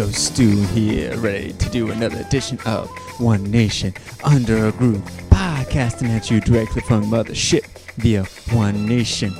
Disco 0.00 0.18
Stew 0.18 0.62
here, 0.68 1.14
ready 1.18 1.52
to 1.52 1.68
do 1.68 1.90
another 1.90 2.20
edition 2.20 2.58
of 2.64 2.88
One 3.20 3.50
Nation 3.50 3.92
Under 4.24 4.68
a 4.68 4.72
Groove, 4.72 5.02
podcasting 5.28 6.08
at 6.08 6.30
you 6.30 6.40
directly 6.40 6.80
from 6.80 7.04
Mothership 7.04 7.66
via 7.96 8.24
One 8.56 8.86
Nation 8.86 9.30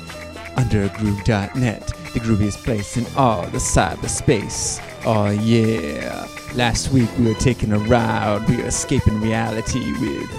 Under 0.57 0.83
a 0.83 0.89
Groove.net, 0.89 1.87
the 2.13 2.19
grooviest 2.19 2.63
place 2.63 2.95
in 2.95 3.07
all 3.17 3.41
the 3.47 3.57
cyberspace. 3.57 4.79
Oh 5.03 5.31
yeah! 5.31 6.27
Last 6.53 6.91
week 6.91 7.09
we 7.17 7.25
were 7.29 7.39
taking 7.39 7.71
a 7.71 7.79
ride, 7.79 8.47
we 8.47 8.57
were 8.57 8.67
escaping 8.67 9.19
reality 9.19 9.93
with 9.93 10.29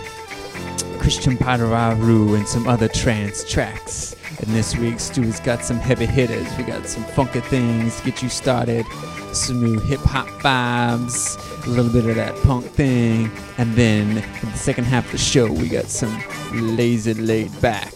Christian 1.01 1.37
Padararu 1.37 2.37
and 2.37 2.47
some 2.47 2.69
other 2.69 2.87
trance 2.87 3.43
tracks. 3.51 4.15
And 4.39 4.55
this 4.55 4.77
week, 4.77 5.01
Stu's 5.01 5.41
got 5.41 5.65
some 5.65 5.79
heavy 5.79 6.07
hitters. 6.07 6.47
We 6.57 6.65
got 6.65 6.87
some 6.87 7.05
funky 7.05 7.41
things 7.41 7.99
to 7.99 8.05
get 8.05 8.23
you 8.23 8.29
started, 8.29 8.87
some 9.35 9.63
new 9.63 9.79
hip 9.81 10.01
hop 10.01 10.27
vibes, 10.43 11.37
a 11.67 11.71
little 11.71 11.93
bit 11.93 12.07
of 12.07 12.17
that 12.17 12.35
punk 12.43 12.67
thing. 12.67 13.31
And 13.59 13.75
then 13.75 14.19
in 14.19 14.51
the 14.51 14.57
second 14.57 14.85
half 14.85 15.07
of 15.07 15.13
the 15.13 15.19
show, 15.19 15.51
we 15.51 15.69
got 15.69 15.87
some 15.87 16.23
lazy 16.53 17.15
laid 17.15 17.59
back, 17.61 17.93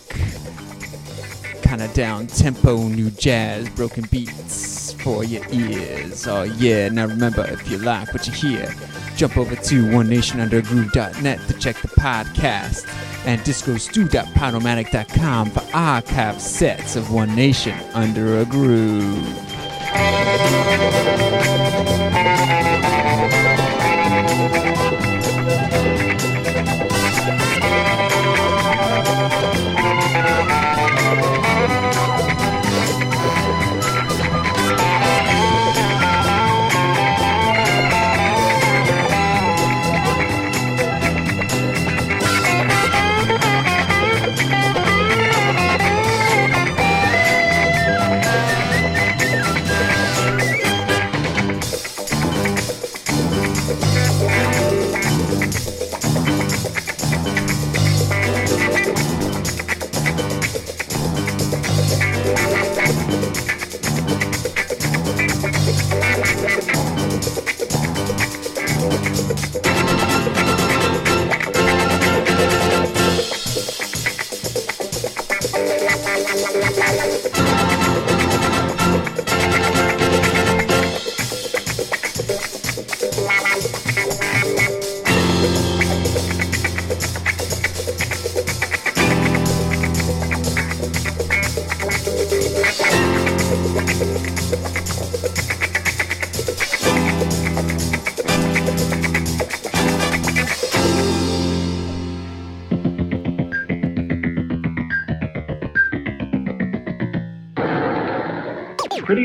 kind 1.63 1.83
of 1.83 1.93
down 1.95 2.27
tempo, 2.27 2.89
new 2.89 3.11
jazz, 3.11 3.69
broken 3.71 4.05
beats 4.11 4.93
for 4.93 5.25
your 5.25 5.45
ears. 5.51 6.27
Oh, 6.27 6.43
yeah. 6.43 6.89
Now 6.89 7.07
remember, 7.07 7.47
if 7.47 7.71
you 7.71 7.79
like 7.79 8.13
what 8.13 8.27
you 8.27 8.33
hear, 8.33 8.75
jump 9.17 9.37
over 9.37 9.55
to 9.55 9.85
onenationundergroove.net 9.85 11.49
to 11.49 11.59
check 11.59 11.81
the 11.83 11.89
podcast 11.89 12.87
and 13.27 13.41
discostew.podomatic.com 13.43 15.51
for 15.51 15.63
archive 15.75 16.41
sets 16.41 16.97
of 16.97 17.13
One 17.13 17.35
Nation 17.35 17.79
Under 17.95 18.39
a 18.39 18.45
Groove. 18.45 19.46
Thank 19.89 20.01
you. 22.41 22.46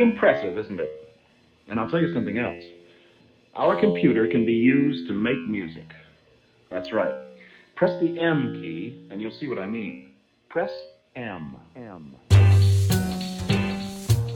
Impressive, 0.02 0.58
isn't 0.58 0.80
it? 0.80 1.16
And 1.68 1.80
I'll 1.80 1.88
tell 1.88 2.02
you 2.02 2.12
something 2.12 2.40
else. 2.40 2.64
Our 3.56 3.80
computer 3.80 4.28
can 4.28 4.48
be 4.48 4.54
used 4.54 5.08
to 5.08 5.14
make 5.14 5.38
music. 5.48 5.94
That's 6.72 6.92
right. 6.92 7.14
Press 7.76 8.02
the 8.02 8.20
M 8.20 8.60
key, 8.60 9.08
and 9.12 9.22
you'll 9.22 9.38
see 9.40 9.48
what 9.48 9.60
I 9.60 9.68
mean. 9.68 10.14
Press 10.50 10.72
M. 11.16 11.56
M. 11.76 12.16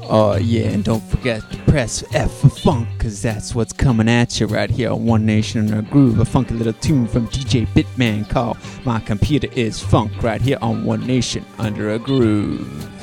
Oh, 0.08 0.38
yeah, 0.40 0.68
and 0.68 0.84
don't 0.84 1.04
forget 1.06 1.42
to 1.52 1.58
press 1.64 2.04
F 2.14 2.32
for 2.42 2.50
funk, 2.50 2.88
because 2.96 3.24
that's 3.24 3.56
what's 3.56 3.74
coming 3.74 4.08
at 4.08 4.40
you 4.40 4.46
right 4.46 4.70
here 4.70 4.92
on 4.92 5.04
One 5.04 5.26
Nation 5.26 5.62
Under 5.62 5.80
a 5.80 5.82
Groove. 5.82 6.20
A 6.20 6.26
funky 6.26 6.54
little 6.54 6.74
tune 6.74 7.08
from 7.08 7.28
DJ 7.30 7.66
Bitman 7.70 8.30
called 8.30 8.58
My 8.86 9.00
Computer 9.00 9.48
is 9.54 9.82
Funk 9.82 10.22
right 10.22 10.42
here 10.42 10.60
on 10.62 10.86
One 10.86 11.08
Nation 11.08 11.44
Under 11.58 11.90
a 11.94 11.98
Groove. 11.98 12.95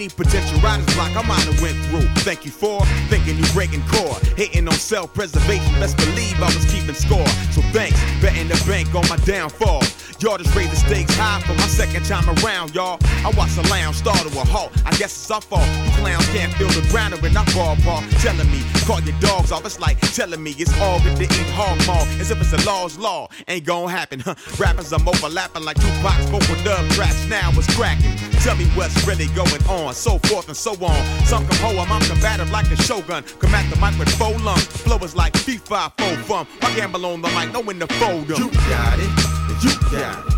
Any 0.00 0.08
potential 0.08 0.58
riders 0.60 0.86
block 0.94 1.14
I 1.14 1.20
might 1.28 1.44
have 1.44 1.60
went 1.60 1.76
through. 1.86 2.08
Thank 2.24 2.46
you 2.46 2.50
for 2.50 2.80
thinking 3.12 3.36
you 3.36 3.44
breaking 3.52 3.82
core, 3.86 4.16
hating 4.34 4.66
on 4.66 4.72
self-preservation. 4.72 5.74
Best 5.76 5.98
believe 5.98 6.40
I 6.40 6.46
was 6.46 6.64
keeping 6.72 6.94
score. 6.94 7.26
So 7.52 7.60
thanks, 7.76 8.00
betting 8.22 8.48
the 8.48 8.56
bank 8.66 8.94
on 8.94 9.06
my 9.10 9.16
downfall. 9.28 9.82
Y'all 10.20 10.38
just 10.38 10.54
raised 10.56 10.72
the 10.72 10.76
stakes 10.76 11.14
high 11.16 11.40
for 11.40 11.52
my 11.52 11.68
second 11.68 12.06
time 12.06 12.24
around, 12.40 12.74
y'all. 12.74 12.98
I 13.24 13.30
watched 13.36 13.56
the 13.56 13.68
lounge 13.68 13.96
start 13.96 14.18
to 14.20 14.28
a 14.28 14.44
halt. 14.44 14.72
I 14.86 14.90
guess 14.96 15.12
it's 15.12 15.30
our 15.30 15.40
fault. 15.42 15.68
You 15.84 15.92
clowns 16.00 16.26
can't 16.28 16.52
feel 16.54 16.68
the 16.68 16.86
ground 16.88 17.12
in 17.12 17.36
our 17.36 17.44
ballpark. 17.52 18.08
Telling 18.22 18.50
me, 18.50 18.62
call 18.86 19.00
your 19.00 19.18
dogs 19.20 19.52
off. 19.52 19.66
It's 19.66 19.80
like 19.80 20.00
telling 20.14 20.42
me 20.42 20.54
it's 20.56 20.72
all 20.80 21.00
good 21.00 21.16
to 21.16 21.24
eat 21.24 21.50
hog 21.52 21.76
maw. 21.86 22.00
As 22.20 22.30
if 22.30 22.40
it's 22.40 22.52
a 22.54 22.66
law's 22.66 22.96
law. 22.96 23.28
Ain't 23.48 23.66
gonna 23.66 23.90
happen, 23.90 24.20
huh? 24.20 24.34
Rappers, 24.58 24.92
I'm 24.94 25.06
overlapping 25.06 25.64
like 25.64 25.76
two 25.76 25.88
Tupac's 26.00 26.26
vocal 26.30 26.56
dub 26.64 26.88
tracks. 26.90 27.26
Now 27.26 27.50
it's 27.52 27.74
cracking. 27.74 28.29
Tell 28.42 28.56
me 28.56 28.66
what's 28.76 29.06
really 29.06 29.26
going 29.28 29.62
on. 29.68 29.94
So 29.94 30.18
forth 30.18 30.48
and 30.48 30.56
so 30.56 30.72
on. 30.72 31.26
Some 31.26 31.46
come 31.46 31.58
hoe, 31.58 31.78
I'm 31.78 32.02
combative 32.02 32.50
like 32.50 32.70
a 32.70 32.76
shogun. 32.76 33.22
Come 33.38 33.54
at 33.54 33.68
the 33.70 33.76
mic 33.76 33.98
with 33.98 34.08
full 34.16 34.38
lungs. 34.40 34.66
Flow 34.66 34.98
is 34.98 35.14
like 35.14 35.34
FIFA, 35.34 35.92
full 35.98 36.16
fun. 36.24 36.46
I 36.62 36.74
gamble 36.74 37.04
on 37.06 37.20
the 37.22 37.28
mic, 37.28 37.52
know 37.52 37.60
when 37.60 37.78
to 37.80 37.86
fold. 37.86 38.28
You 38.28 38.50
got 38.50 38.98
it. 38.98 39.40
You 39.60 39.68
got 39.92 40.24
it, 40.24 40.32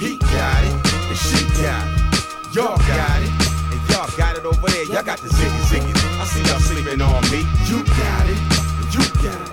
he 0.00 0.16
got 0.16 0.64
it, 0.64 0.72
and 1.10 1.18
she 1.18 1.44
got 1.60 1.84
it. 1.84 2.56
Y'all 2.56 2.78
got 2.78 3.20
it, 3.20 3.28
and 3.68 3.80
y'all 3.90 4.08
got 4.16 4.38
it 4.38 4.46
over 4.46 4.66
there. 4.66 4.84
Y'all 4.86 5.02
got 5.02 5.20
the 5.20 5.28
ziggy 5.28 5.60
ziggies. 5.68 6.00
I 6.18 6.24
see 6.24 6.40
y'all 6.48 6.58
sleeping 6.58 7.02
on 7.02 7.20
me. 7.28 7.44
You 7.68 7.84
got 7.84 8.30
it, 8.30 8.38
and 8.80 8.88
you 8.94 9.04
got 9.20 9.44
it. 9.44 9.52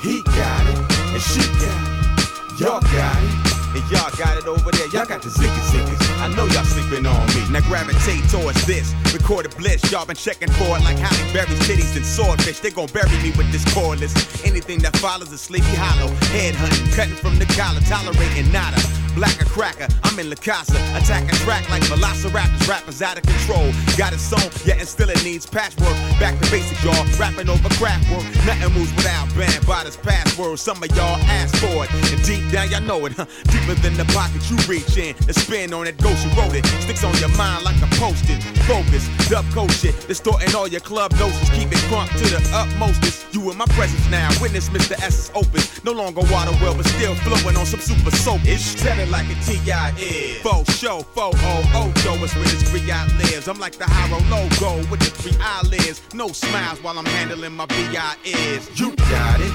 He 0.00 0.22
got 0.22 0.66
it, 0.72 0.78
and 1.12 1.20
she 1.20 1.44
got 1.60 1.84
it. 1.84 2.60
Y'all 2.60 2.80
got 2.80 3.22
it, 3.24 3.45
and 3.76 3.90
y'all 3.90 4.10
got 4.16 4.36
it 4.38 4.46
over 4.46 4.70
there. 4.72 4.88
Y'all 4.88 5.06
got 5.06 5.22
the 5.22 5.28
ziggy 5.28 5.62
ziggies. 5.70 6.00
I 6.20 6.28
know 6.34 6.46
y'all 6.46 6.64
sleeping 6.64 7.06
on 7.06 7.26
me. 7.28 7.44
Now 7.50 7.60
gravitate 7.68 8.24
towards 8.30 8.64
this. 8.66 8.94
Recorded 9.12 9.56
bliss. 9.56 9.80
Y'all 9.92 10.06
been 10.06 10.16
checking 10.16 10.50
for 10.52 10.76
it 10.76 10.82
like 10.82 10.96
Halle 10.98 11.32
Berry's 11.32 11.60
titties 11.68 11.94
and 11.96 12.04
swordfish. 12.04 12.60
They 12.60 12.70
gon' 12.70 12.88
bury 12.88 13.16
me 13.22 13.30
with 13.36 13.52
this 13.52 13.64
cordless. 13.76 14.14
Anything 14.46 14.80
that 14.80 14.96
follows 14.96 15.30
a 15.32 15.38
sleepy 15.38 15.76
hollow. 15.76 16.08
Head 16.32 16.54
hunting, 16.54 16.90
cutting 16.92 17.16
from 17.16 17.38
the 17.38 17.46
collar, 17.54 17.80
tolerating 17.80 18.50
nada 18.50 18.80
black 19.16 19.40
a 19.40 19.46
cracker. 19.46 19.88
I'm 20.04 20.18
in 20.20 20.28
La 20.28 20.36
Casa, 20.36 20.76
attacking 20.94 21.34
track 21.40 21.68
like 21.70 21.82
velociraptors. 21.84 22.68
Rappers 22.68 23.00
out 23.00 23.16
of 23.16 23.24
control. 23.24 23.72
Got 23.96 24.12
it 24.12 24.20
sewn, 24.20 24.44
yet 24.64 24.78
and 24.78 24.86
still 24.86 25.08
it 25.08 25.24
needs 25.24 25.46
patchwork. 25.46 25.96
Back 26.20 26.38
to 26.38 26.50
basics, 26.50 26.84
y'all. 26.84 27.04
Rapping 27.18 27.48
over 27.48 27.68
Kraftwerk. 27.80 28.28
Nothing 28.46 28.72
moves 28.74 28.94
without 28.94 29.26
banned 29.34 29.66
by 29.66 29.82
this 29.84 29.96
password. 29.96 30.58
Some 30.60 30.82
of 30.82 30.90
y'all 30.94 31.18
ask 31.32 31.56
for 31.56 31.84
it. 31.84 31.90
And 32.12 32.22
deep 32.22 32.44
down, 32.52 32.70
y'all 32.70 32.82
know 32.82 33.06
it, 33.06 33.12
huh? 33.12 33.24
Deeper 33.48 33.74
than 33.80 33.96
the 33.96 34.04
pocket 34.12 34.44
you 34.50 34.56
reach 34.68 34.96
in. 34.96 35.16
The 35.26 35.32
spin 35.32 35.72
on 35.72 35.86
that 35.86 35.96
ghost 35.98 36.22
you 36.22 36.30
wrote 36.36 36.54
it. 36.54 36.66
Sticks 36.84 37.02
on 37.02 37.16
your 37.16 37.32
mind 37.36 37.64
like 37.64 37.80
a 37.80 37.88
post-it. 37.96 38.44
Focus, 38.68 39.08
dub 39.28 39.48
coat 39.56 39.72
shit. 39.72 39.96
Distorting 40.06 40.54
all 40.54 40.68
your 40.68 40.84
club 40.84 41.16
doses. 41.16 41.48
Keep 41.50 41.72
it 41.72 41.82
crunk 41.88 42.12
to 42.20 42.26
the 42.28 42.40
utmostest. 42.52 43.32
You 43.32 43.50
in 43.50 43.56
my 43.56 43.66
presence 43.72 44.04
now. 44.10 44.28
Witness 44.40 44.68
Mr. 44.68 44.92
S's 45.02 45.30
opus. 45.34 45.82
No 45.84 45.92
longer 45.92 46.20
water 46.32 46.52
well, 46.60 46.76
but 46.76 46.86
still 46.86 47.14
flowing 47.16 47.56
on 47.56 47.64
some 47.64 47.80
super 47.80 48.10
soap. 48.10 48.40
It's 48.44 48.74
like 49.10 49.26
a 49.28 49.34
T.I. 49.44 49.94
is. 49.98 50.40
Faux 50.42 50.64
show, 50.76 51.00
faux 51.00 51.36
oh, 51.40 51.70
oh 51.74 51.92
Ojo 51.96 52.24
is 52.24 52.34
where 52.34 52.44
this 52.44 52.62
three 52.70 52.90
I 52.90 53.06
lives. 53.18 53.48
I'm 53.48 53.58
like 53.58 53.76
the 53.76 53.86
Hiro 53.86 54.18
logo 54.30 54.78
with 54.90 55.00
the 55.00 55.10
three 55.10 55.36
eyelids. 55.40 56.02
No 56.14 56.28
smiles 56.28 56.82
while 56.82 56.98
I'm 56.98 57.06
handling 57.06 57.52
my 57.52 57.66
VI 57.66 58.16
is. 58.24 58.68
You 58.78 58.94
got 58.96 59.40
it, 59.40 59.52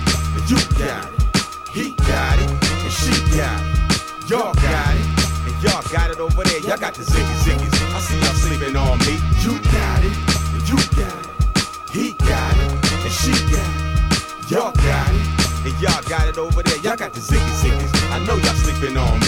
you 0.49 0.59
got 0.77 1.07
it. 1.07 1.21
He 1.73 1.95
got 2.03 2.37
it, 2.39 2.51
and 2.51 2.91
she 2.91 3.13
got 3.35 3.59
it. 3.59 4.29
Y'all 4.29 4.53
got 4.53 4.95
it, 4.95 5.07
and 5.47 5.55
y'all 5.63 5.83
got 5.91 6.11
it 6.11 6.19
over 6.19 6.43
there. 6.43 6.59
Y'all 6.67 6.77
got 6.77 6.93
the 6.95 7.03
ziggy 7.03 7.35
ziggies. 7.43 7.75
I 7.95 7.99
see 7.99 8.19
y'all 8.19 8.35
sleeping 8.35 8.75
on 8.75 8.97
me. 8.99 9.15
You 9.43 9.59
got 9.71 10.03
it, 10.03 10.15
you 10.67 10.77
got 10.95 11.19
it. 11.19 11.31
He 11.91 12.13
got 12.13 12.55
it, 12.57 12.71
and 13.03 13.11
she 13.11 13.31
got 13.51 13.67
it. 13.67 14.51
Y'all 14.51 14.71
got 14.71 15.11
it. 15.11 15.41
And 15.63 15.79
y'all 15.79 16.01
got 16.09 16.27
it 16.27 16.37
over 16.37 16.63
there. 16.63 16.77
Y'all 16.77 16.97
got 16.97 17.13
the 17.13 17.19
ziggy 17.19 17.51
ziggies. 17.61 18.00
I 18.13 18.19
know 18.25 18.35
y'all 18.35 18.55
sleeping 18.55 18.97
on 18.97 19.19
me. 19.21 19.27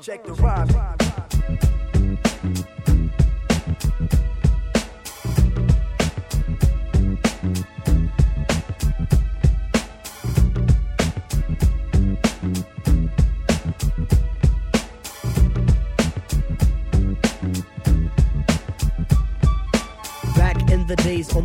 Check 0.00 0.24
the 0.24 0.32
rhyme. 0.32 1.01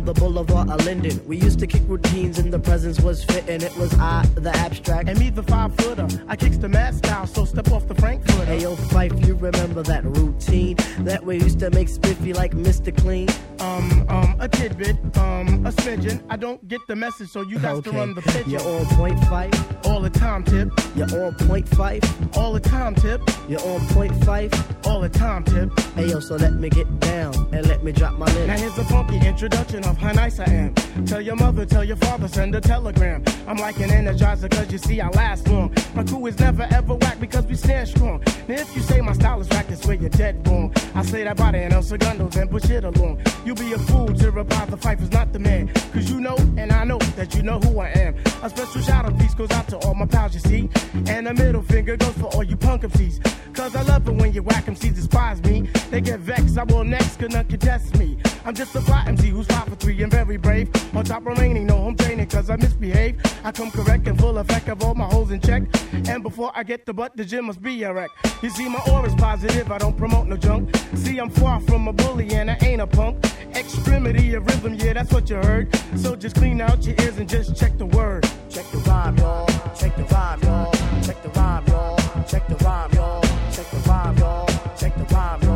The 0.08 0.14
boulevard 0.14 0.70
of 0.70 0.82
Linden. 0.86 1.20
We 1.26 1.36
used 1.36 1.58
to 1.58 1.66
kick 1.66 1.82
routines 1.86 2.38
and 2.38 2.50
the 2.50 2.58
presence 2.58 2.98
was 2.98 3.22
fitting. 3.22 3.60
It 3.60 3.76
was 3.76 3.92
I, 3.98 4.24
the 4.36 4.56
abstract. 4.56 5.06
And 5.06 5.18
me, 5.18 5.28
the 5.28 5.42
five 5.42 5.74
footer. 5.74 6.08
I 6.26 6.34
kicks 6.34 6.56
the 6.56 6.66
mad 6.66 6.94
style, 6.94 7.26
so 7.26 7.44
step 7.44 7.70
off 7.70 7.86
the 7.86 7.94
Frankfurt. 7.94 8.48
Hey, 8.48 8.62
yo, 8.62 8.74
Phife, 8.74 9.26
you 9.26 9.34
remember 9.34 9.82
that 9.82 10.04
routine? 10.04 10.76
that 11.00 11.22
we 11.24 11.36
used 11.36 11.58
to 11.60 11.68
make 11.70 11.88
spiffy 11.88 12.32
like 12.32 12.52
Mr. 12.52 12.96
Clean. 12.96 13.28
Um, 13.60 14.06
um, 14.08 14.34
a 14.40 14.48
tidbit, 14.48 14.96
um, 15.18 15.66
a 15.66 15.72
smidgen. 15.72 16.22
I 16.30 16.36
don't 16.36 16.66
get 16.68 16.80
the 16.88 16.96
message, 16.96 17.28
so 17.28 17.42
you 17.42 17.58
got 17.58 17.74
Okay. 17.76 17.90
to 17.90 17.96
run 17.98 18.14
the 18.14 18.22
pigeon. 18.22 18.50
You're 18.50 18.62
on 18.62 18.86
point 18.86 19.18
Phife. 19.20 19.86
All 19.86 20.00
the 20.00 20.10
time, 20.10 20.42
tip. 20.42 20.70
You're 20.96 21.26
on 21.26 21.34
point 21.34 21.66
Phife. 21.66 22.36
All 22.36 22.52
the 22.54 22.60
time, 22.60 22.94
tip. 22.94 23.20
You're 23.46 23.60
on 23.60 23.86
point 23.88 24.12
Phife. 24.20 24.86
All 24.86 25.00
the 25.00 25.08
time, 25.10 25.44
tip. 25.44 25.70
Hey 25.94 26.06
yo, 26.06 26.20
so 26.20 26.36
let 26.36 26.54
me 26.54 26.70
get 26.70 26.88
down 27.00 27.34
and 27.52 27.66
let 27.66 27.82
me 27.84 27.92
drop 27.92 28.16
my 28.18 28.26
Now 28.46 28.56
here's 28.56 28.78
a 28.78 28.84
funky 28.84 29.18
introduction 29.26 29.84
of 29.84 29.97
how 29.98 30.12
nice 30.12 30.38
I 30.38 30.44
am. 30.44 30.74
Tell 31.06 31.20
your 31.20 31.36
mother, 31.36 31.66
tell 31.66 31.84
your 31.84 31.96
father, 31.96 32.28
send 32.28 32.54
a 32.54 32.60
telegram. 32.60 33.22
I'm 33.46 33.56
like 33.56 33.78
an 33.80 33.90
energizer, 33.90 34.50
cause 34.50 34.70
you 34.70 34.78
see 34.78 35.00
I 35.00 35.08
last 35.08 35.48
long. 35.48 35.74
My 35.94 36.04
crew 36.04 36.26
is 36.26 36.38
never 36.38 36.66
ever 36.70 36.94
whack 36.94 37.20
because 37.20 37.44
we 37.46 37.56
stand 37.56 37.88
strong. 37.88 38.22
Now 38.46 38.54
if 38.54 38.74
you 38.76 38.82
say 38.82 39.00
my 39.00 39.12
style 39.12 39.40
is 39.40 39.48
whack, 39.48 39.66
that's 39.68 39.84
where 39.86 39.96
you're 39.96 40.10
dead 40.10 40.46
wrong. 40.46 40.72
I 40.94 41.02
say 41.02 41.24
that 41.24 41.36
body 41.36 41.58
and 41.58 41.72
El 41.72 41.82
Segundo, 41.82 42.28
then 42.28 42.48
push 42.48 42.70
it 42.70 42.84
along. 42.84 43.20
You'll 43.44 43.56
be 43.56 43.72
a 43.72 43.78
fool 43.78 44.08
to 44.08 44.30
reply 44.30 44.64
the 44.66 44.76
fight 44.76 45.00
is 45.00 45.10
not 45.12 45.32
the 45.32 45.38
man. 45.38 45.68
Cause 45.92 46.10
you 46.10 46.20
know, 46.20 46.36
and 46.56 46.72
I 46.72 46.84
know 46.84 46.98
that 47.16 47.34
you 47.34 47.42
know 47.42 47.58
who 47.58 47.80
I 47.80 47.88
am. 47.88 48.14
A 48.42 48.50
special 48.50 48.80
shout 48.82 49.04
out 49.04 49.18
piece 49.18 49.34
goes 49.34 49.50
out 49.50 49.68
to 49.68 49.78
all 49.78 49.94
my 49.94 50.06
pals, 50.06 50.34
you 50.34 50.40
see. 50.40 50.70
And 51.08 51.26
a 51.26 51.34
middle 51.34 51.62
finger 51.62 51.96
goes 51.96 52.16
for 52.18 52.26
all 52.26 52.44
you 52.44 52.56
punk 52.56 52.82
MCs. 52.82 53.54
Cause 53.54 53.74
I 53.74 53.82
love 53.82 54.06
it 54.06 54.14
when 54.14 54.32
you 54.32 54.42
whack 54.42 54.66
MCs 54.66 54.94
despise 54.94 55.42
me. 55.42 55.68
They 55.90 56.00
get 56.00 56.20
vexed, 56.20 56.56
I 56.56 56.64
will 56.64 56.84
next, 56.84 57.18
cause 57.18 57.30
none 57.30 57.46
can 57.46 57.58
test 57.58 57.96
me. 57.98 58.16
I'm 58.48 58.54
just 58.54 58.74
a 58.74 58.80
fly 58.80 59.04
MC 59.06 59.28
who's 59.28 59.46
five 59.46 59.68
for 59.68 59.74
three 59.74 60.02
and 60.02 60.10
very 60.10 60.38
brave. 60.38 60.70
On 60.96 61.04
top 61.04 61.26
remaining, 61.26 61.66
no 61.66 61.76
home 61.76 61.94
training, 61.94 62.28
cause 62.28 62.48
I 62.48 62.56
misbehave. 62.56 63.20
I 63.44 63.52
come 63.52 63.70
correct 63.70 64.08
and 64.08 64.18
full 64.18 64.38
effect 64.38 64.68
of 64.68 64.82
all 64.82 64.94
my 64.94 65.04
holes 65.04 65.30
in 65.32 65.40
check. 65.42 65.64
And 65.92 66.22
before 66.22 66.50
I 66.54 66.62
get 66.62 66.86
the 66.86 66.94
butt, 66.94 67.14
the 67.14 67.26
gym 67.26 67.44
must 67.44 67.60
be 67.60 67.82
a 67.82 67.92
wreck. 67.92 68.08
You 68.42 68.48
see, 68.48 68.66
my 68.66 68.80
aura's 68.90 69.14
positive, 69.16 69.70
I 69.70 69.76
don't 69.76 69.98
promote 69.98 70.28
no 70.28 70.38
junk. 70.38 70.74
See, 70.94 71.18
I'm 71.18 71.28
far 71.28 71.60
from 71.60 71.88
a 71.88 71.92
bully 71.92 72.32
and 72.32 72.50
I 72.50 72.56
ain't 72.62 72.80
a 72.80 72.86
punk. 72.86 73.22
Extremity 73.54 74.32
of 74.32 74.46
rhythm, 74.46 74.76
yeah, 74.76 74.94
that's 74.94 75.12
what 75.12 75.28
you 75.28 75.36
heard. 75.36 75.68
So 75.96 76.16
just 76.16 76.36
clean 76.36 76.62
out 76.62 76.86
your 76.86 76.94
ears 77.02 77.18
and 77.18 77.28
just 77.28 77.54
check 77.54 77.76
the 77.76 77.84
word. 77.84 78.26
Check 78.48 78.64
the 78.70 78.78
rhyme, 78.78 79.18
y'all. 79.18 79.46
Check 79.78 79.94
the 79.94 80.04
rhyme, 80.04 80.40
y'all. 80.40 80.72
Check 81.02 81.22
the 81.22 81.28
rhyme, 81.28 81.66
y'all. 81.66 81.98
Check 82.26 82.48
the 82.48 82.56
rhyme, 82.64 82.94
y'all. 82.94 83.22
Check 83.52 83.70
the 83.70 83.76
rhyme, 83.86 84.16
y'all. 84.16 84.46
Check 84.78 84.96
the 84.96 85.14
rhyme, 85.14 85.42
y'all. 85.42 85.47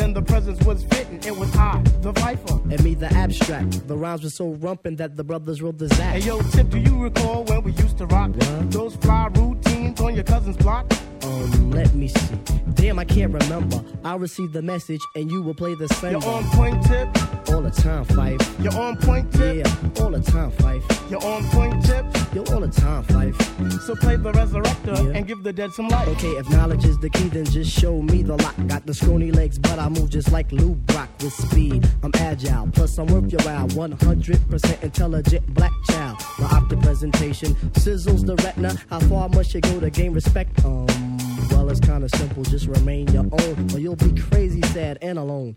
And 0.00 0.14
the 0.14 0.22
presence 0.22 0.62
was 0.64 0.84
fitting. 0.84 1.20
It 1.24 1.36
was 1.36 1.54
I, 1.56 1.82
the 2.12 2.20
Viper. 2.20 2.54
And 2.70 2.82
me, 2.84 2.94
the 2.94 3.12
abstract. 3.14 3.86
The 3.86 3.96
rhymes 3.96 4.22
were 4.22 4.30
so 4.30 4.54
rumpin' 4.54 4.96
that 4.98 5.16
the 5.16 5.24
brothers 5.24 5.60
wrote 5.62 5.78
the 5.78 5.88
zack. 5.88 6.14
Hey 6.14 6.20
yo, 6.20 6.40
Tip, 6.52 6.70
do 6.70 6.78
you 6.78 6.98
recall 7.02 7.44
when 7.44 7.62
we 7.62 7.72
used 7.72 7.98
to 7.98 8.06
rock 8.06 8.30
What? 8.34 8.70
those 8.70 8.96
fly 8.96 9.28
routines 9.34 10.00
on 10.00 10.14
your 10.14 10.24
cousin's 10.24 10.56
block? 10.56 10.90
Um, 11.24 11.70
let 11.72 11.92
me 11.94 12.08
see. 12.08 12.36
Damn, 12.74 12.98
I 12.98 13.04
can't 13.04 13.32
remember. 13.32 13.82
I 14.04 14.14
received 14.16 14.52
the 14.52 14.62
message 14.62 15.00
and 15.16 15.30
you 15.30 15.42
will 15.42 15.54
play 15.54 15.74
the 15.74 15.88
same. 15.88 16.12
You're 16.12 16.24
on 16.24 16.44
point, 16.50 16.82
Tip. 16.84 17.08
all 17.50 17.60
the 17.60 17.70
time, 17.70 18.04
Phife. 18.06 18.62
You're 18.64 18.78
on 18.80 18.96
point, 18.96 19.30
Tip. 19.32 19.56
Yeah, 19.66 20.02
all 20.02 20.10
the 20.10 20.20
time, 20.22 20.52
Phife. 20.52 21.10
You're 21.10 21.24
on 21.24 21.42
point, 21.50 21.84
Tip. 21.84 22.06
Yo, 22.34 22.42
all 22.54 22.60
the 22.60 22.68
time, 22.68 23.02
Phife. 23.04 23.80
So 23.82 23.96
play 23.96 24.16
the 24.16 24.32
resurrector 24.32 24.96
Yeah. 25.04 25.16
and 25.18 25.26
give 25.26 25.42
the 25.42 25.52
dead 25.52 25.72
some 25.72 25.88
life. 25.88 26.08
Okay, 26.08 26.28
if 26.28 26.48
knowledge 26.50 26.84
is 26.84 26.98
the 26.98 27.10
key, 27.10 27.28
then 27.28 27.44
just 27.46 27.70
show 27.78 28.00
me 28.00 28.22
the 28.22 28.36
lock. 28.36 28.54
Got 28.68 28.86
the 28.86 28.94
scrawny 28.94 29.30
legs, 29.32 29.58
but 29.58 29.78
I 29.78 29.88
move 29.88 30.10
just 30.10 30.30
like 30.30 30.50
Lou 30.52 30.74
Brock 30.76 31.08
with 31.20 31.32
speed. 31.32 31.86
I'm 32.02 32.12
agile, 32.14 32.68
plus 32.72 32.96
I'm 32.98 33.06
worth 33.06 33.32
your 33.32 33.42
while. 33.42 33.68
100% 33.68 34.82
intelligent 34.82 35.54
black 35.54 35.72
child. 35.90 36.18
My 36.38 36.46
optic 36.46 36.80
presentation 36.80 37.54
sizzles 37.74 38.24
the 38.24 38.36
retina. 38.36 38.74
How 38.88 39.00
far 39.00 39.28
must 39.28 39.54
you 39.54 39.60
go 39.60 39.80
to 39.80 39.90
gain 39.90 40.12
respect? 40.12 40.64
Um, 40.64 40.86
well, 41.50 41.68
it's 41.70 41.80
kinda 41.80 42.08
simple. 42.10 42.42
Just 42.44 42.66
remain 42.66 43.08
your 43.08 43.24
own, 43.24 43.74
or 43.74 43.78
you'll 43.78 43.96
be 43.96 44.12
crazy, 44.20 44.62
sad, 44.68 44.98
and 45.02 45.18
alone. 45.18 45.56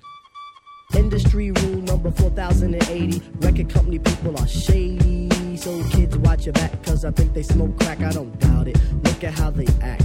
Industry 0.95 1.51
rule 1.51 1.81
number 1.81 2.11
4080. 2.11 3.21
Record 3.39 3.69
company 3.69 3.99
people 3.99 4.37
are 4.37 4.47
shady. 4.47 5.29
So 5.55 5.83
kids 5.89 6.17
watch 6.17 6.45
your 6.45 6.53
back, 6.53 6.83
cause 6.83 7.05
I 7.05 7.11
think 7.11 7.33
they 7.33 7.43
smoke 7.43 7.79
crack. 7.79 8.01
I 8.01 8.11
don't 8.11 8.37
doubt 8.39 8.67
it. 8.67 8.77
Look 9.03 9.23
at 9.23 9.33
how 9.33 9.51
they 9.51 9.67
act. 9.81 10.03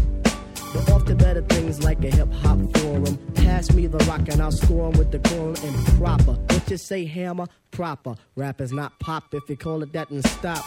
To 1.06 1.14
better 1.14 1.42
things 1.42 1.84
like 1.84 2.02
a 2.04 2.10
hip 2.10 2.32
hop 2.32 2.58
forum. 2.78 3.16
Pass 3.34 3.72
me 3.72 3.86
the 3.86 3.98
rock 4.06 4.28
and 4.28 4.40
I'll 4.40 4.50
score 4.50 4.90
with 4.90 5.12
the 5.12 5.20
quorum 5.20 5.54
and 5.62 5.86
proper. 5.98 6.32
What 6.32 6.68
you 6.68 6.76
say, 6.76 7.04
hammer? 7.04 7.46
Proper. 7.70 8.16
Rap 8.34 8.60
is 8.60 8.72
not 8.72 8.98
pop. 8.98 9.32
If 9.32 9.48
you 9.48 9.56
call 9.56 9.84
it 9.84 9.92
that, 9.92 10.10
and 10.10 10.26
stop. 10.26 10.64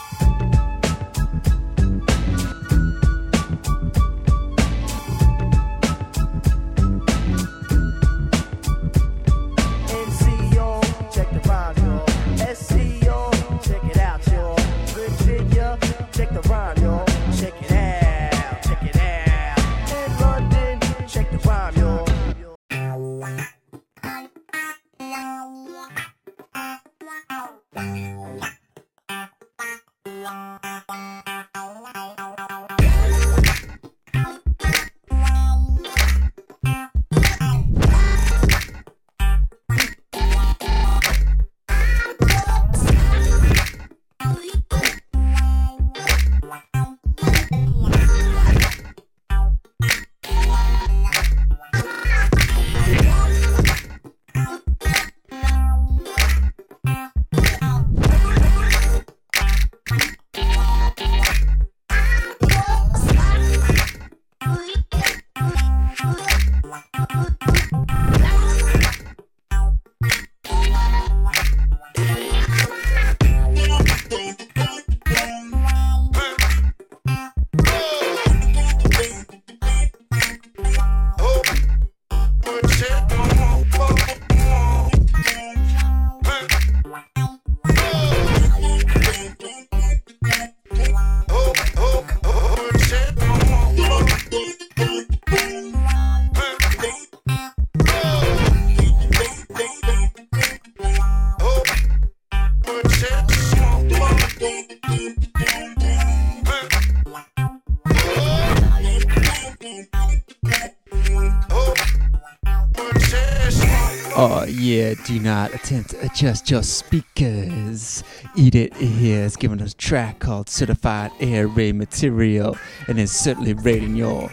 Do 115.10 115.18
not 115.18 115.52
attempt 115.52 115.90
to 115.90 116.06
adjust 116.06 116.52
your 116.52 116.62
speakers. 116.62 118.04
edIT 118.38 118.72
here 118.76 119.24
is 119.24 119.34
giving 119.34 119.60
us 119.60 119.72
a 119.72 119.76
track 119.76 120.20
called 120.20 120.48
Certified 120.48 121.10
Air 121.18 121.48
Raid 121.48 121.74
Material 121.74 122.56
and 122.86 122.96
is 122.96 123.10
certainly 123.10 123.54
rating 123.54 123.96
your 123.96 124.30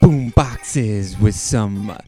boom 0.00 0.28
boxes 0.36 1.18
with 1.18 1.34
some 1.34 1.98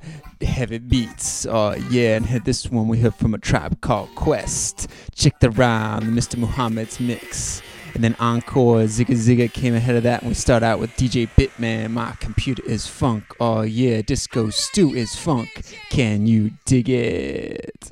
heavy 0.41 0.79
beats. 0.79 1.45
Oh 1.45 1.75
yeah, 1.91 2.15
and 2.19 2.27
here- 2.27 2.39
this 2.39 2.71
one 2.71 2.87
we 2.87 3.01
heard 3.01 3.17
from 3.17 3.35
a 3.35 3.39
tribe 3.39 3.81
called 3.81 4.15
Quest. 4.15 4.87
Check 5.17 5.41
the 5.41 5.51
rhyme, 5.51 6.15
Mr. 6.15 6.39
Muhammad's 6.39 7.01
mix. 7.01 7.63
And 7.99 8.05
then 8.05 8.17
Encore, 8.21 8.83
Zigga 8.85 9.17
Zigga 9.17 9.53
came 9.53 9.75
ahead 9.75 9.97
of 9.97 10.05
that. 10.05 10.21
And 10.21 10.29
we 10.29 10.35
start 10.35 10.63
out 10.63 10.79
with 10.79 10.93
DJ 10.93 11.29
Bitman. 11.37 11.91
My 11.91 12.13
computer 12.21 12.63
is 12.65 12.87
funk. 12.87 13.25
Oh 13.41 13.63
yeah, 13.63 14.03
Disco 14.03 14.51
Stew 14.51 14.95
is 14.95 15.17
funk. 15.17 15.65
Can 15.91 16.25
you 16.25 16.53
dig 16.65 16.89
it? 16.89 17.91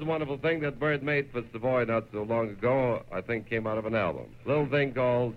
Here's 0.00 0.08
a 0.08 0.12
wonderful 0.12 0.38
thing 0.38 0.60
that 0.60 0.80
Bird 0.80 1.02
made 1.02 1.30
for 1.30 1.42
Savoy 1.52 1.84
not 1.84 2.04
so 2.10 2.22
long 2.22 2.48
ago, 2.48 3.02
I 3.12 3.20
think 3.20 3.50
came 3.50 3.66
out 3.66 3.76
of 3.76 3.84
an 3.84 3.94
album. 3.94 4.34
Little 4.46 4.64
thing 4.64 4.94
called 4.94 5.34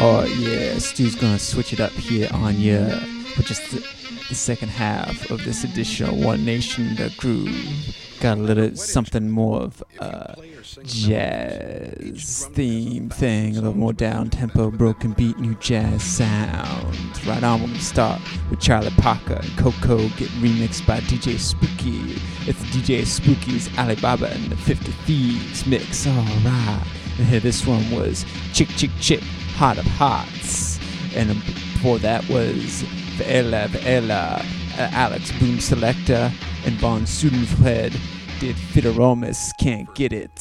Oh 0.00 0.24
yeah, 0.38 0.78
Stu's 0.78 1.16
gonna 1.16 1.40
switch 1.40 1.72
it 1.72 1.80
up 1.80 1.90
here 1.90 2.28
on 2.32 2.60
you 2.60 2.88
for 3.34 3.42
just 3.42 3.72
the, 3.72 3.80
the 4.28 4.36
second 4.36 4.68
half 4.68 5.28
of 5.32 5.44
this 5.44 5.64
edition 5.64 6.10
of 6.10 6.14
One 6.14 6.44
Nation 6.44 6.94
the 6.94 7.12
Groove. 7.16 8.07
Got 8.20 8.38
a 8.38 8.40
little 8.40 8.74
something 8.74 9.30
more 9.30 9.60
of 9.60 9.80
a 10.00 10.34
jazz 10.82 12.46
theme 12.52 13.10
thing, 13.10 13.52
a 13.52 13.60
little 13.60 13.76
more 13.76 13.92
down 13.92 14.28
tempo, 14.28 14.72
broken 14.72 15.12
beat, 15.12 15.38
new 15.38 15.54
jazz 15.56 16.02
sound. 16.02 17.26
Right 17.26 17.44
on, 17.44 17.62
when 17.62 17.72
we 17.72 17.78
start 17.78 18.20
with 18.50 18.60
Charlie 18.60 18.90
Parker 18.98 19.34
and 19.40 19.56
Koko 19.56 19.98
get 20.16 20.28
remixed 20.40 20.84
by 20.84 20.98
DJ 21.00 21.38
Spooky. 21.38 22.20
It's 22.48 22.60
DJ 22.74 23.06
Spooky's 23.06 23.70
Ali 23.78 23.94
Baba 23.94 24.28
and 24.32 24.50
the 24.50 24.56
50 24.56 24.90
Thieves 24.90 25.64
mix. 25.64 26.04
Alright. 26.04 26.86
And 27.18 27.26
here 27.26 27.40
this 27.40 27.64
one 27.64 27.88
was 27.92 28.24
Chick 28.52 28.68
Chick 28.70 28.90
Chick, 29.00 29.22
Heart 29.54 29.78
of 29.78 29.86
Hearts. 29.86 30.80
And 31.14 31.28
before 31.28 32.00
that 32.00 32.28
was 32.28 32.82
Velella 33.16 33.68
Velella, 33.68 34.40
uh, 34.40 34.57
Uh, 34.78 34.88
Alex 34.92 35.32
Boom 35.40 35.58
Selector, 35.58 36.30
and 36.64 36.74
Von 36.76 37.02
Suedenfed 37.02 37.92
did 38.38 38.54
Fiederomus 38.54 39.50
Can't 39.58 39.92
Get 39.96 40.12
It. 40.12 40.36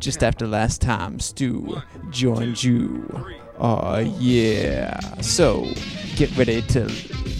Just 0.00 0.24
after 0.24 0.46
last 0.46 0.80
time, 0.80 1.20
Stu 1.20 1.82
joined 2.08 2.62
you. 2.64 3.06
Oh 3.58 3.98
yeah. 4.18 4.98
So 5.20 5.66
get 6.16 6.34
ready 6.38 6.62
to 6.62 6.90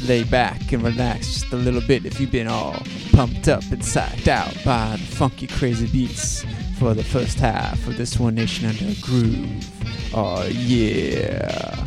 lay 0.04 0.22
back 0.24 0.72
and 0.72 0.82
relax 0.82 1.32
just 1.32 1.52
a 1.54 1.56
little 1.56 1.80
bit 1.80 2.04
if 2.04 2.20
you've 2.20 2.30
been 2.30 2.48
all 2.48 2.76
pumped 3.12 3.48
up 3.48 3.62
and 3.70 3.80
psyched 3.80 4.28
out 4.28 4.54
by 4.62 4.96
the 4.96 4.98
funky 4.98 5.46
crazy 5.46 5.86
beats 5.86 6.44
for 6.78 6.92
the 6.92 7.04
first 7.04 7.38
half 7.38 7.86
of 7.86 7.96
this 7.96 8.18
One 8.20 8.34
Nation 8.34 8.68
Under 8.68 8.94
Groove. 9.00 10.14
Oh 10.14 10.44
yeah. 10.44 11.86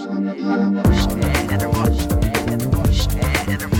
Never 0.00 1.68
watched. 1.68 2.10
Never 2.48 2.68
watched. 2.70 3.14
Never 3.46 3.68
watched. 3.68 3.79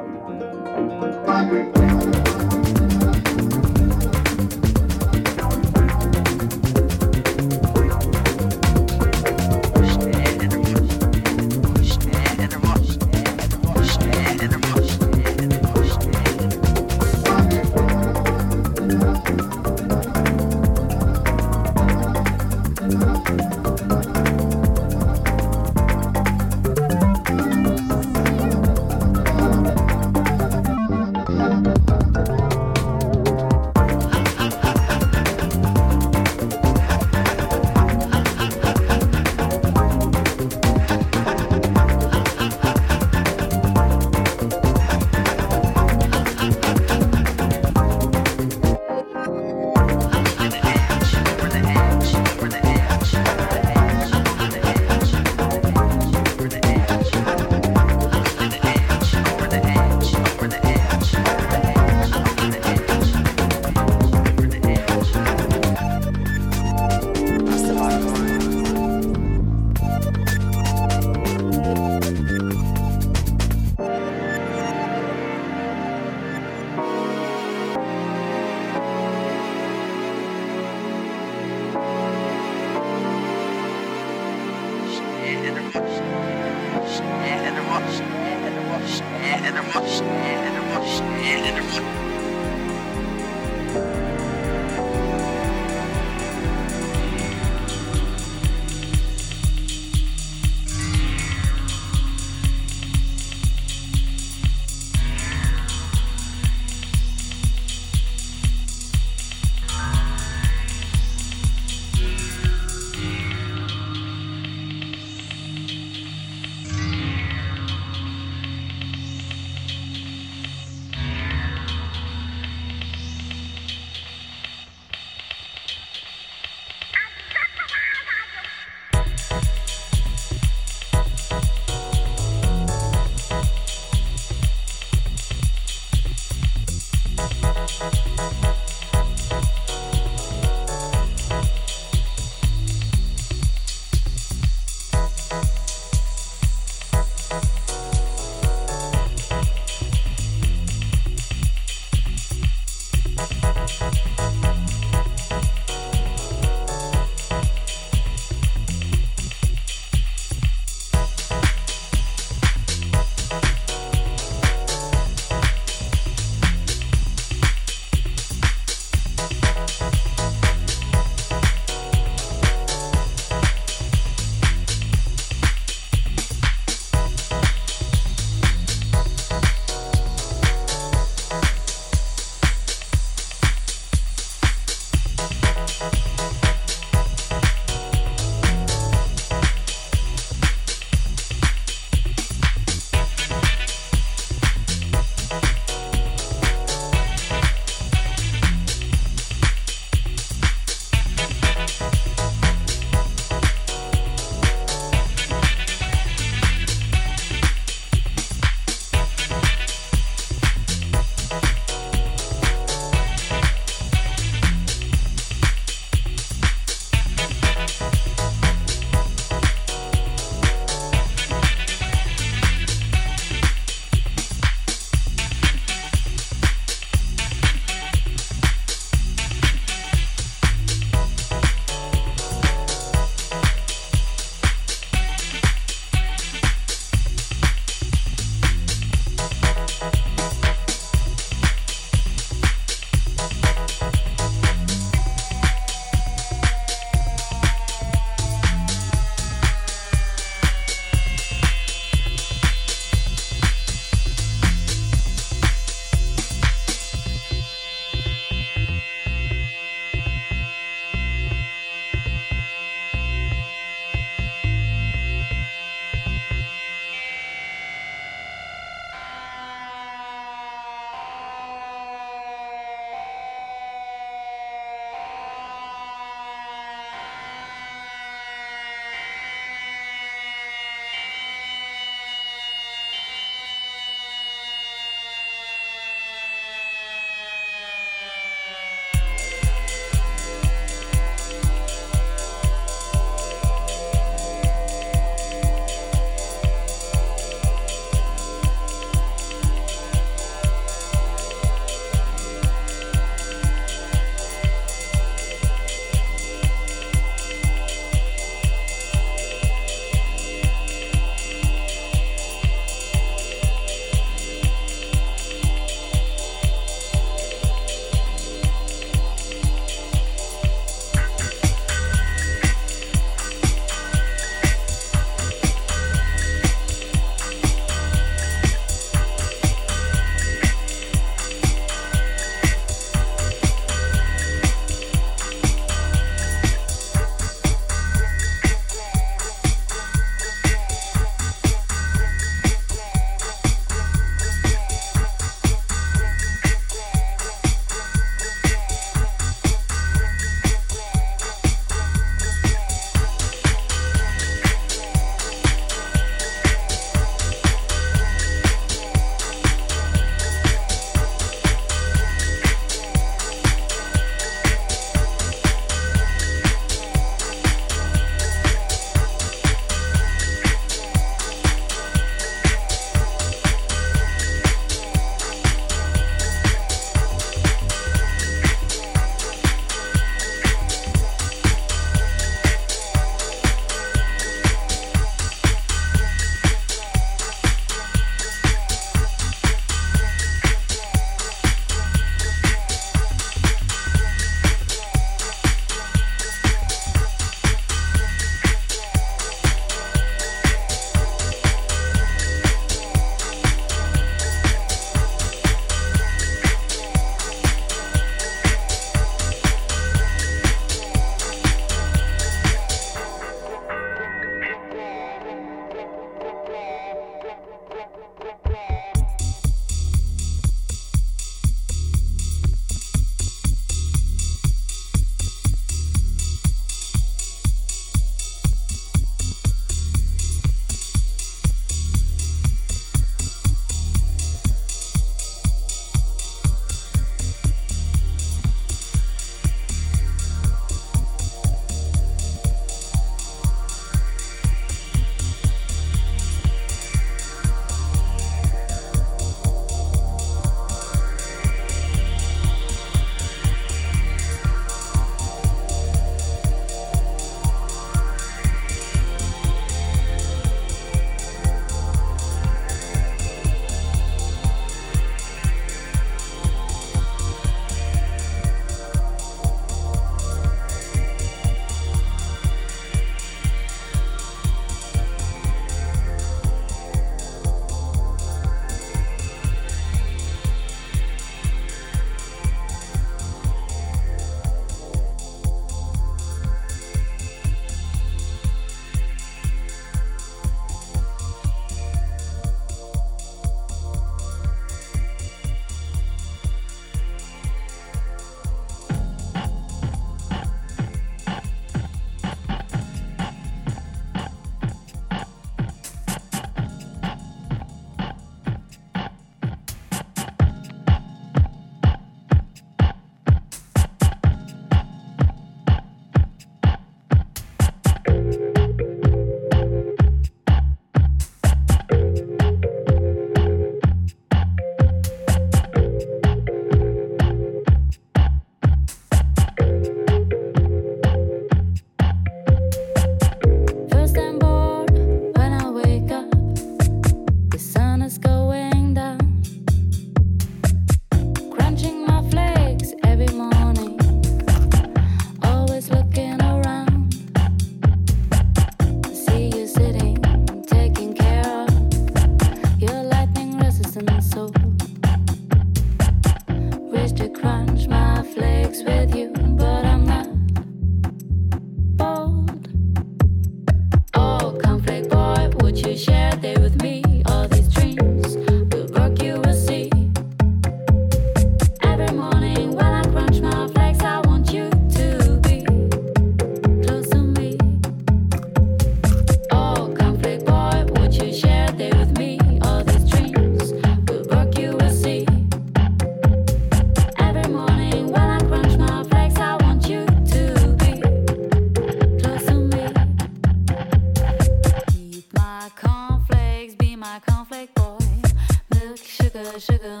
sugar 599.61 600.00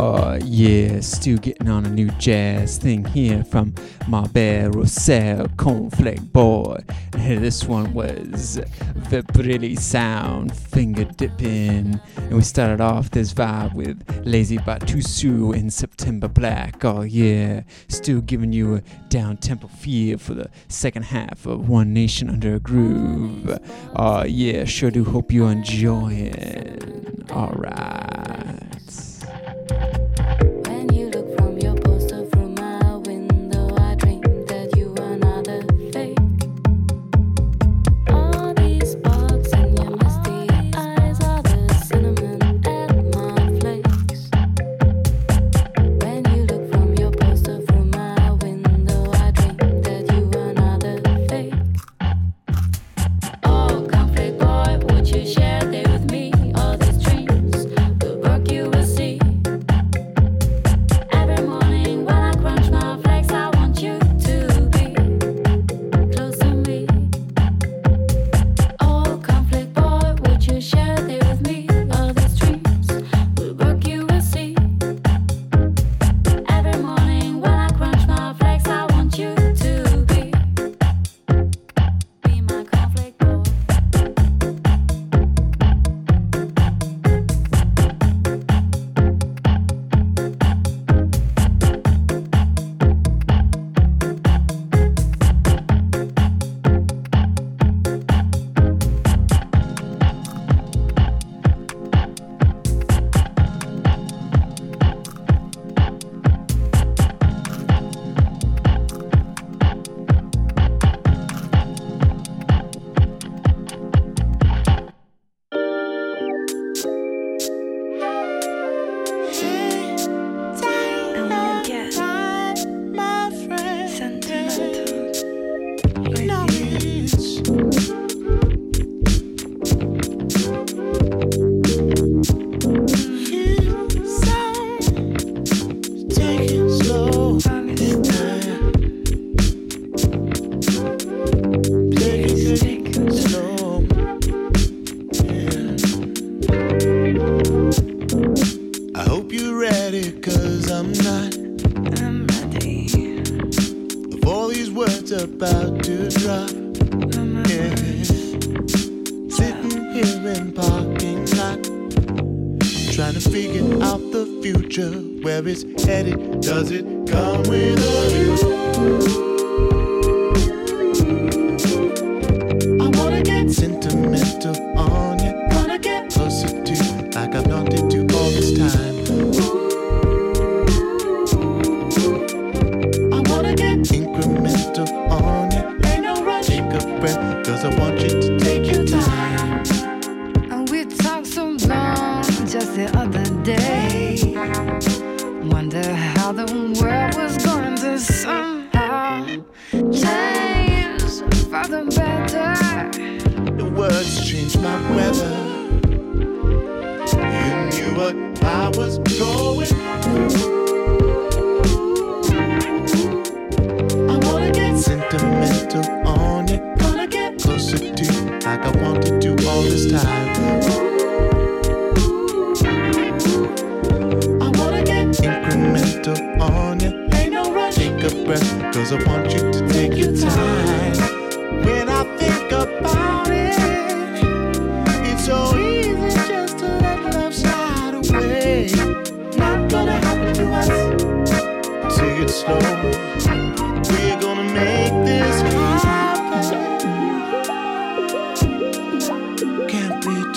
Oh 0.00 0.38
yeah, 0.44 1.00
still 1.00 1.38
getting 1.38 1.68
on 1.68 1.84
a 1.84 1.90
new 1.90 2.08
jazz 2.12 2.78
thing 2.78 3.04
here 3.04 3.42
from 3.42 3.72
Marbert 4.06 4.70
Rocel 4.72 5.48
Cornflake 5.56 6.32
Boy. 6.32 6.78
And 7.14 7.42
this 7.42 7.64
one 7.64 7.92
was 7.92 8.60
Vebrilli 9.10 9.76
Sound, 9.76 10.56
finger 10.56 11.02
dipping. 11.02 12.00
And 12.16 12.32
we 12.32 12.42
started 12.42 12.80
off 12.80 13.10
this 13.10 13.34
vibe 13.34 13.74
with 13.74 14.06
Lazybatusu 14.24 15.56
in 15.56 15.68
September 15.68 16.28
Black. 16.28 16.84
Oh 16.84 17.02
yeah, 17.02 17.62
still 17.88 18.20
giving 18.20 18.52
you 18.52 18.76
a 18.76 18.82
down 19.08 19.36
tempo 19.38 19.66
feel 19.66 20.16
for 20.18 20.34
the 20.34 20.48
second 20.68 21.06
half 21.06 21.44
of 21.44 21.68
One 21.68 21.92
Nation 21.92 22.30
Under 22.30 22.54
a 22.54 22.60
Groove. 22.60 23.58
Oh 23.96 24.24
yeah, 24.24 24.64
sure 24.64 24.92
do 24.92 25.02
hope 25.02 25.32
you 25.32 25.48
enjoy 25.48 26.12
it. 26.12 26.84
Alright. 27.32 29.07
Thank 29.68 29.98
you. 29.98 30.07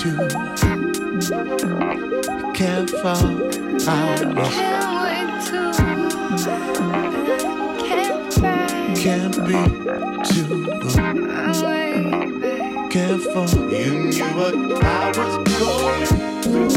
to 0.02 0.18
careful. 2.56 3.22
I 3.88 3.99
can't 8.95 9.38
be 9.45 9.62
too 10.26 10.49
careful. 12.89 13.45
You 13.70 13.91
knew 14.10 14.30
what 14.38 14.56
I 14.84 14.86
was 15.18 15.34
going 15.60 16.06
through. 16.41 16.74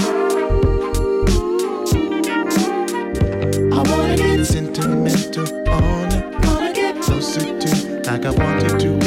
I 3.72 3.74
wanna 3.88 4.16
get 4.18 4.44
sentimental 4.44 5.48
on 5.70 6.12
it. 6.12 6.24
Wanna 6.46 6.72
get 6.74 7.00
closer 7.02 7.58
to 7.58 7.68
like 8.04 8.24
I 8.26 8.30
wanted 8.30 8.80
to. 8.80 9.03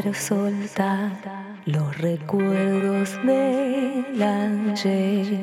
poder 0.00 0.14
soltar 0.14 1.12
los 1.66 1.98
recuerdos 1.98 3.18
del 3.24 4.22
ayer. 4.22 5.40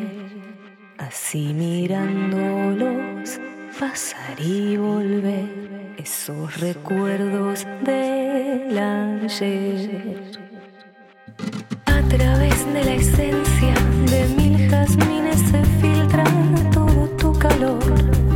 Así 0.97 1.53
mirándolos 1.53 3.39
pasar 3.79 4.39
y 4.39 4.77
volver 4.77 5.93
esos 5.97 6.59
recuerdos 6.59 7.67
del 7.83 8.77
ayer. 8.77 10.31
A 11.85 12.01
través 12.09 12.73
de 12.73 12.83
la 12.83 12.93
esencia 12.93 13.73
de 14.09 14.27
mil 14.37 14.69
jazmines 14.69 15.39
se 15.51 15.63
filtra 15.81 16.23
todo 16.71 17.07
tu 17.17 17.37
calor. 17.37 18.26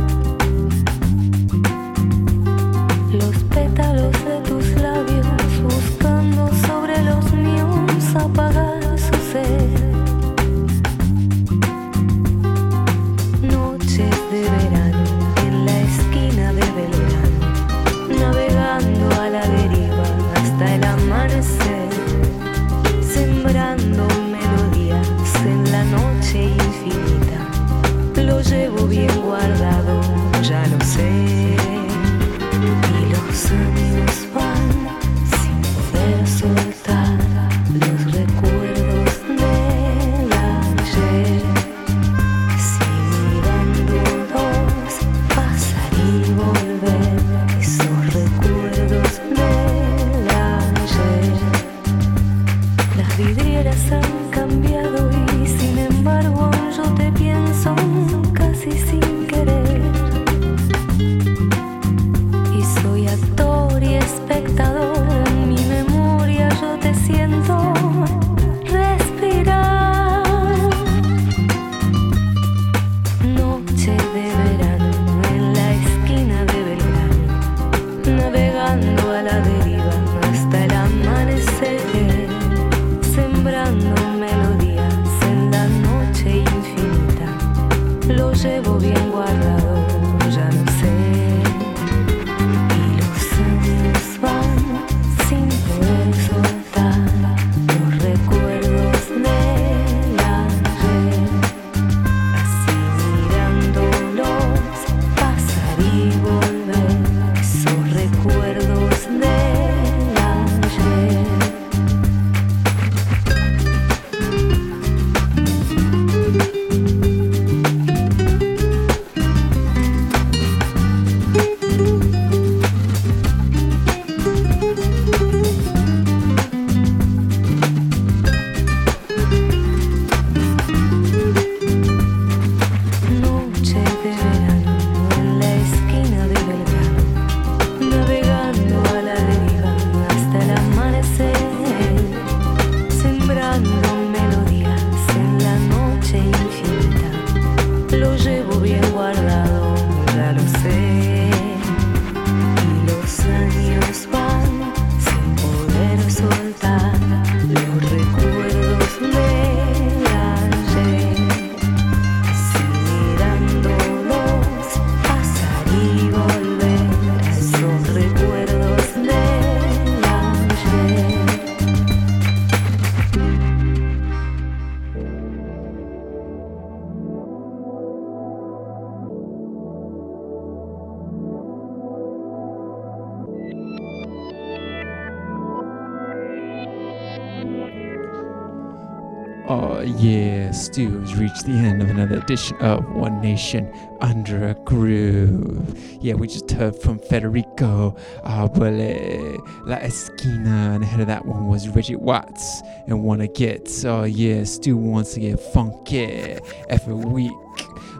Reached 191.16 191.44
the 191.44 191.52
end 191.52 191.82
of 191.82 191.90
another 191.90 192.16
edition 192.16 192.56
of 192.58 192.90
One 192.94 193.20
Nation 193.20 193.70
Under 194.00 194.48
a 194.48 194.54
Groove. 194.54 195.78
Yeah, 196.00 196.14
we 196.14 196.26
just 196.26 196.50
heard 196.50 196.74
from 196.74 196.98
Federico 196.98 197.94
Aubele 198.24 199.38
La 199.66 199.76
Esquina, 199.76 200.72
and 200.74 200.82
ahead 200.82 201.00
of 201.00 201.06
that 201.08 201.24
one 201.24 201.48
was 201.48 201.68
Reggie 201.68 201.96
Watts 201.96 202.62
and 202.86 203.04
Wanna 203.04 203.28
Get. 203.28 203.84
Oh 203.84 204.04
yeah, 204.04 204.42
Stu 204.44 204.76
wants 204.76 205.14
to 205.14 205.20
get 205.20 205.38
funky 205.38 206.38
every 206.68 206.94
week, 206.94 207.32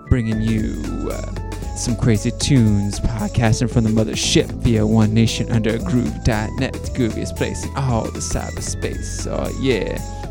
bringing 0.09 0.41
you. 0.41 1.11
Uh, 1.13 1.35
some 1.77 1.97
crazy 1.97 2.31
tunes, 2.33 3.01
podcasting 3.01 3.71
from 3.71 3.85
the 3.85 3.91
mothership 3.91 4.47
via 4.63 4.87
One 4.87 5.15
Nation 5.15 5.51
Under 5.51 5.75
a 5.75 5.79
Groove.net, 5.79 6.73
the 6.73 6.91
grooviest 6.91 7.37
place 7.37 7.65
in 7.65 7.75
all 7.77 8.05
the 8.05 8.21
cyberspace. 8.21 9.27
Oh 9.27 9.51
yeah. 9.61 10.22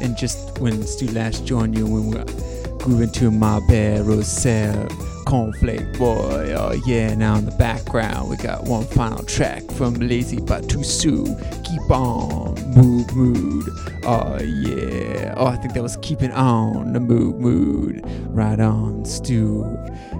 And 0.00 0.16
just 0.16 0.58
when 0.60 0.86
Stu 0.86 1.06
last 1.12 1.44
joined 1.44 1.76
you, 1.76 1.86
when 1.86 2.10
we 2.10 2.16
were 2.16 2.24
grooving 2.78 3.10
to 3.12 3.30
Marbert 3.30 4.04
Rocel 4.04 4.88
Cornflake 5.24 5.98
Boy. 5.98 6.54
Oh 6.54 6.72
yeah, 6.86 7.14
now 7.14 7.36
in 7.36 7.44
the 7.44 7.50
background 7.52 8.30
we 8.30 8.36
got 8.36 8.64
one 8.64 8.84
final 8.86 9.22
track 9.24 9.62
from 9.72 9.94
Lazybatusu. 9.96 11.24
Keep 11.64 11.90
on, 11.90 12.56
Moog 12.74 13.12
Mood. 13.14 13.68
Oh 14.04 14.38
yeah. 14.40 15.34
Oh, 15.36 15.46
I 15.46 15.56
think 15.56 15.74
that 15.74 15.82
was 15.82 15.98
Keeping 16.00 16.32
On, 16.32 16.94
the 16.94 16.98
Moog 16.98 17.38
Mood. 17.38 18.02
Right 18.28 18.58
on, 18.58 19.04
Stu. 19.04 19.64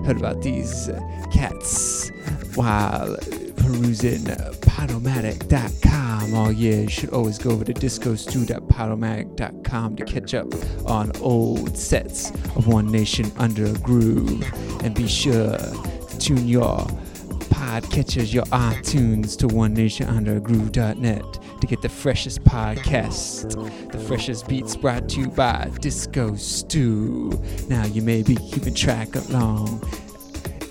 Heard 0.04 0.18
about 0.18 0.42
these 0.42 0.90
cats 1.32 2.10
while 2.54 3.16
perusing 3.68 4.24
Podomatic.com. 4.60 6.34
Oh 6.34 6.50
yeah, 6.50 6.76
you 6.76 6.88
should 6.88 7.10
always 7.10 7.38
go 7.38 7.50
over 7.50 7.64
to 7.64 7.74
discostu.podomatic.com 7.74 9.96
to 9.96 10.04
catch 10.04 10.34
up 10.34 10.46
on 10.86 11.10
old 11.20 11.76
sets 11.76 12.30
of 12.56 12.66
One 12.66 12.90
Nation 12.90 13.30
Under 13.36 13.66
a 13.66 13.74
Groove. 13.74 14.42
And 14.82 14.94
be 14.94 15.06
sure 15.06 15.58
to 15.58 16.18
tune 16.18 16.48
your 16.48 16.78
podcatchers, 17.50 18.32
your 18.32 18.44
iTunes 18.44 19.36
to 19.38 19.48
One 19.48 19.74
Nation 19.74 20.08
Under 20.08 20.38
a 20.38 20.40
Groove.net 20.40 21.38
to 21.60 21.66
get 21.66 21.82
the 21.82 21.90
freshest 21.90 22.44
podcast, 22.44 23.52
the 23.92 23.98
freshest 23.98 24.48
beats 24.48 24.76
brought 24.76 25.10
to 25.10 25.20
you 25.20 25.28
by 25.28 25.70
Disco 25.80 26.34
Stu. 26.36 27.38
Now 27.68 27.84
you 27.84 28.00
may 28.00 28.22
be 28.22 28.36
keeping 28.36 28.72
track 28.74 29.14
along 29.14 29.82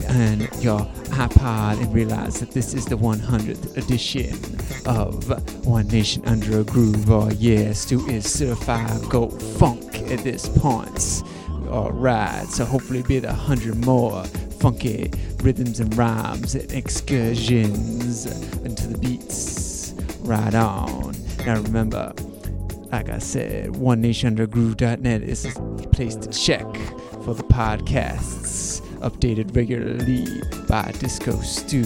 and 0.10 0.42
your 0.64 0.80
iPod 1.12 1.82
and 1.82 1.94
realize 1.94 2.40
that 2.40 2.52
this 2.52 2.74
is 2.74 2.86
the 2.86 2.98
100th 2.98 3.78
edition 3.78 4.34
of 4.86 5.66
One 5.66 5.88
Nation 5.88 6.24
Under 6.26 6.60
a 6.60 6.64
Groove. 6.64 7.10
Oh 7.10 7.30
yeah, 7.32 7.74
Stu 7.74 8.06
is 8.08 8.32
certified 8.32 9.10
gold 9.10 9.42
funk 9.42 9.96
at 10.12 10.20
this 10.20 10.48
point. 10.48 11.24
Alright, 11.68 12.48
so 12.48 12.66
hopefully 12.66 13.04
be 13.04 13.20
the 13.20 13.28
100 13.28 13.86
more 13.86 14.24
funky 14.60 15.12
rhythms 15.44 15.80
and 15.80 15.96
rhymes 15.98 16.56
and 16.56 16.72
excursions 16.72 18.26
into 18.64 18.88
the 18.88 18.98
beats. 18.98 19.94
Right 20.22 20.56
on. 20.56 21.16
Now 21.46 21.62
remember, 21.62 22.14
like 22.92 23.10
I 23.10 23.20
said, 23.20 23.72
OneNationUnderGroove.net 23.72 25.22
is 25.22 25.46
a 25.46 25.52
place 25.90 26.16
to 26.16 26.30
check 26.30 26.66
for 27.24 27.34
the 27.34 27.44
podcasts 27.44 28.82
updated 29.00 29.56
regularly 29.56 30.26
by 30.68 30.92
Disco 31.00 31.40
Stu. 31.42 31.84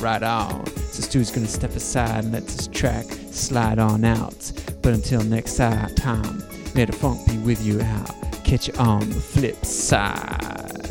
Right 0.00 0.22
on. 0.22 0.66
So 0.66 1.02
Stu's 1.02 1.30
gonna 1.30 1.46
step 1.46 1.74
aside 1.74 2.24
and 2.24 2.32
let 2.32 2.44
this 2.44 2.66
track 2.68 3.06
slide 3.30 3.78
on 3.78 4.04
out. 4.04 4.52
But 4.82 4.92
until 4.92 5.22
next 5.24 5.56
time, 5.56 6.42
may 6.74 6.84
the 6.84 6.92
funk 6.92 7.26
be 7.26 7.38
with 7.38 7.64
you 7.64 7.80
out. 7.80 8.10
Catch 8.44 8.68
you 8.68 8.74
on 8.74 9.08
the 9.08 9.20
flip 9.20 9.64
side. 9.64 10.83